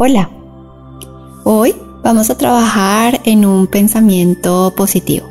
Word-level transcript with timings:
Hola, 0.00 0.30
hoy 1.42 1.74
vamos 2.04 2.30
a 2.30 2.38
trabajar 2.38 3.20
en 3.24 3.44
un 3.44 3.66
pensamiento 3.66 4.72
positivo, 4.76 5.26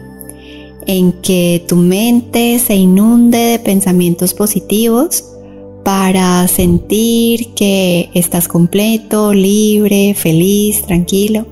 en 0.85 1.13
que 1.21 1.63
tu 1.69 1.77
mente 1.77 2.59
se 2.59 2.75
inunde 2.75 3.37
de 3.37 3.59
pensamientos 3.59 4.33
positivos 4.33 5.23
para 5.85 6.45
sentir 6.49 7.53
que 7.53 8.09
estás 8.13 8.49
completo, 8.49 9.33
libre, 9.33 10.13
feliz, 10.15 10.81
tranquilo. 10.81 11.45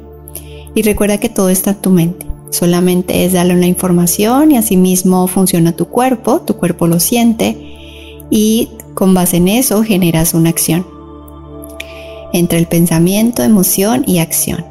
Y 0.76 0.82
recuerda 0.82 1.18
que 1.18 1.30
todo 1.30 1.48
está 1.48 1.70
en 1.70 1.82
tu 1.82 1.92
mente. 1.92 2.26
Solamente 2.50 3.24
es 3.24 3.32
darle 3.32 3.54
una 3.54 3.68
información 3.68 4.52
y 4.52 4.58
asimismo 4.58 5.26
funciona 5.28 5.74
tu 5.74 5.86
cuerpo, 5.86 6.42
tu 6.42 6.58
cuerpo 6.58 6.86
lo 6.86 7.00
siente 7.00 7.56
y 8.30 8.72
con 8.94 9.14
base 9.14 9.38
en 9.38 9.48
eso 9.48 9.84
generas 9.84 10.34
una 10.34 10.50
acción 10.50 10.95
entre 12.36 12.60
el 12.60 12.68
pensamiento, 12.68 13.44
emoción 13.44 14.04
y 14.06 14.20
acción, 14.20 14.66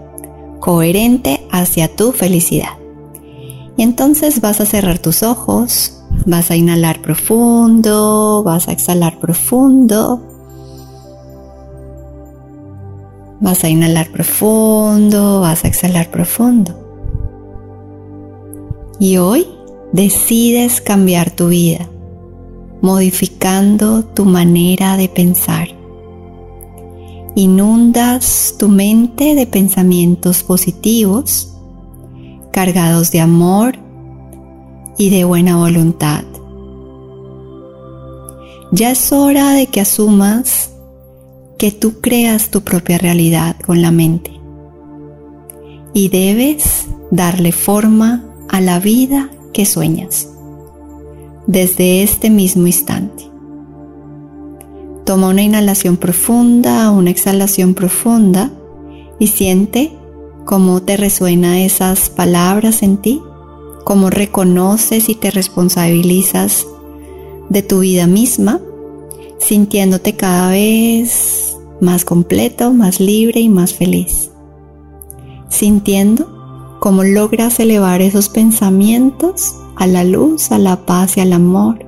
coherente 0.60 1.46
hacia 1.50 1.88
tu 1.88 2.12
felicidad. 2.12 2.76
Y 3.78 3.82
entonces 3.82 4.42
vas 4.42 4.60
a 4.60 4.66
cerrar 4.66 4.98
tus 4.98 5.22
ojos, 5.22 6.02
vas 6.26 6.50
a 6.50 6.56
inhalar 6.56 7.00
profundo, 7.00 8.42
vas 8.44 8.68
a 8.68 8.72
exhalar 8.72 9.18
profundo. 9.18 10.20
Vas 13.40 13.64
a 13.64 13.70
inhalar 13.70 14.10
profundo, 14.10 15.40
vas 15.40 15.64
a 15.64 15.68
exhalar 15.68 16.10
profundo. 16.10 16.78
Y 18.98 19.16
hoy 19.16 19.46
decides 19.92 20.82
cambiar 20.82 21.30
tu 21.30 21.48
vida, 21.48 21.88
modificando 22.82 24.04
tu 24.04 24.26
manera 24.26 24.98
de 24.98 25.08
pensar 25.08 25.73
inundas 27.34 28.54
tu 28.58 28.68
mente 28.68 29.34
de 29.34 29.46
pensamientos 29.46 30.42
positivos, 30.42 31.52
cargados 32.52 33.10
de 33.10 33.20
amor 33.20 33.76
y 34.98 35.10
de 35.10 35.24
buena 35.24 35.56
voluntad. 35.56 36.24
Ya 38.70 38.90
es 38.90 39.12
hora 39.12 39.50
de 39.50 39.66
que 39.66 39.80
asumas 39.80 40.70
que 41.58 41.70
tú 41.70 42.00
creas 42.00 42.50
tu 42.50 42.62
propia 42.62 42.98
realidad 42.98 43.56
con 43.64 43.82
la 43.82 43.90
mente 43.90 44.32
y 45.92 46.08
debes 46.08 46.86
darle 47.10 47.52
forma 47.52 48.24
a 48.48 48.60
la 48.60 48.80
vida 48.80 49.30
que 49.52 49.64
sueñas 49.64 50.28
desde 51.46 52.02
este 52.02 52.30
mismo 52.30 52.66
instante. 52.66 53.13
Toma 55.04 55.28
una 55.28 55.42
inhalación 55.42 55.98
profunda, 55.98 56.90
una 56.90 57.10
exhalación 57.10 57.74
profunda 57.74 58.50
y 59.18 59.26
siente 59.26 59.92
cómo 60.46 60.82
te 60.82 60.96
resuenan 60.96 61.56
esas 61.56 62.08
palabras 62.08 62.82
en 62.82 62.96
ti, 62.96 63.22
cómo 63.84 64.08
reconoces 64.08 65.10
y 65.10 65.14
te 65.14 65.30
responsabilizas 65.30 66.66
de 67.50 67.62
tu 67.62 67.80
vida 67.80 68.06
misma, 68.06 68.60
sintiéndote 69.38 70.16
cada 70.16 70.50
vez 70.50 71.54
más 71.82 72.06
completo, 72.06 72.72
más 72.72 72.98
libre 72.98 73.40
y 73.40 73.50
más 73.50 73.74
feliz. 73.74 74.30
Sintiendo 75.50 76.78
cómo 76.80 77.04
logras 77.04 77.60
elevar 77.60 78.00
esos 78.00 78.30
pensamientos 78.30 79.54
a 79.76 79.86
la 79.86 80.02
luz, 80.02 80.50
a 80.50 80.58
la 80.58 80.86
paz 80.86 81.18
y 81.18 81.20
al 81.20 81.34
amor. 81.34 81.84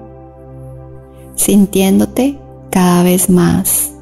Sintiéndote 1.34 2.39
cada 2.77 3.03
vez 3.03 3.31
más 3.31 3.95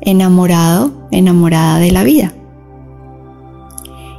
enamorado, 0.00 0.90
enamorada 1.10 1.78
de 1.78 1.92
la 1.92 2.02
vida. 2.02 2.32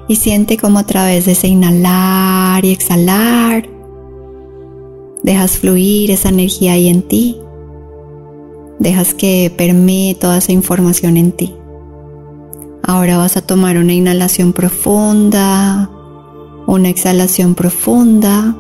Y 0.08 0.18
siente 0.18 0.56
como 0.58 0.78
a 0.78 0.84
través 0.86 1.26
de 1.26 1.32
ese 1.32 1.48
inhalar 1.48 2.64
y 2.64 2.72
exhalar, 2.72 3.68
dejas 5.24 5.58
fluir 5.58 6.12
esa 6.12 6.30
energía 6.30 6.74
ahí 6.74 6.88
en 6.88 7.02
ti. 7.02 7.40
Dejas 8.78 9.16
que 9.16 9.52
permee 9.58 10.14
toda 10.14 10.38
esa 10.38 10.52
información 10.52 11.18
en 11.18 11.32
ti. 11.32 11.56
Ahora 12.84 13.18
vas 13.18 13.36
a 13.36 13.42
tomar 13.42 13.80
una 13.80 13.94
inhalación 13.94 14.54
profunda, 14.54 15.90
una 16.68 16.90
exhalación 16.90 17.56
profunda. 17.56 18.56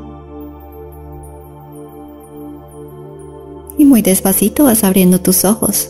Y 3.77 3.85
muy 3.85 4.01
despacito 4.01 4.65
vas 4.65 4.83
abriendo 4.83 5.21
tus 5.21 5.45
ojos. 5.45 5.89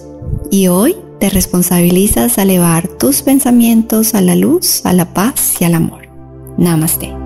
Y 0.51 0.67
hoy 0.67 0.95
te 1.19 1.29
responsabilizas 1.29 2.37
a 2.37 2.43
elevar 2.43 2.87
tus 2.87 3.21
pensamientos 3.21 4.13
a 4.15 4.21
la 4.21 4.35
luz, 4.35 4.85
a 4.85 4.93
la 4.93 5.13
paz 5.13 5.55
y 5.59 5.63
al 5.65 5.75
amor. 5.75 6.07
Namaste. 6.57 7.24